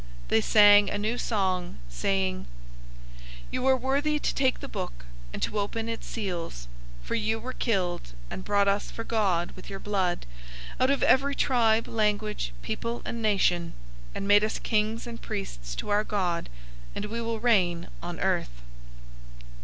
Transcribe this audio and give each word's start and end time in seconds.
005:009 0.23 0.27
They 0.29 0.41
sang 0.41 0.89
a 0.89 0.97
new 0.97 1.15
song, 1.19 1.77
saying, 1.87 2.47
"You 3.51 3.67
are 3.67 3.77
worthy 3.77 4.17
to 4.17 4.33
take 4.33 4.59
the 4.59 4.67
book, 4.67 5.05
and 5.31 5.39
to 5.43 5.59
open 5.59 5.87
its 5.87 6.07
seals: 6.07 6.67
for 7.03 7.13
you 7.13 7.39
were 7.39 7.53
killed, 7.53 8.13
and 8.31 8.43
bought 8.43 8.67
us 8.67 8.89
for 8.89 9.03
God 9.03 9.51
with 9.51 9.69
your 9.69 9.77
blood, 9.77 10.25
out 10.79 10.89
of 10.89 11.03
every 11.03 11.35
tribe, 11.35 11.87
language, 11.87 12.51
people, 12.63 13.03
and 13.05 13.21
nation, 13.21 13.75
005:010 14.15 14.15
and 14.15 14.27
made 14.27 14.43
us 14.43 14.57
kings 14.57 15.05
and 15.05 15.21
priests 15.21 15.75
to 15.75 15.89
our 15.89 16.03
God, 16.03 16.49
and 16.95 17.05
we 17.05 17.21
will 17.21 17.39
reign 17.39 17.87
on 18.01 18.19
earth." 18.21 18.63